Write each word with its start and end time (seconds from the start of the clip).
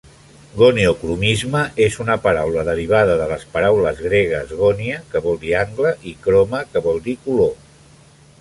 "Goniocromisme" 0.59 1.61
és 1.87 1.97
una 2.05 2.15
paraula 2.23 2.63
derivada 2.71 3.19
de 3.21 3.27
les 3.33 3.45
paraules 3.57 4.01
gregues 4.07 4.57
"gonia", 4.63 4.99
que 5.13 5.23
vol 5.29 5.41
dir 5.45 5.55
"angle", 5.63 5.93
i 6.13 6.19
"chroma", 6.25 6.63
que 6.73 6.87
vol 6.89 7.03
dir 7.11 7.19
"color". 7.29 7.55